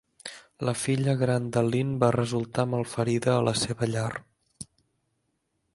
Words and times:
La 0.67 0.73
filla 0.83 1.13
gran 1.19 1.49
de 1.57 1.63
Lin 1.67 1.91
va 2.05 2.09
resultar 2.15 2.67
malferida 2.73 3.35
a 3.37 3.45
la 3.49 3.53
seva 3.65 3.91
llar. 3.97 4.11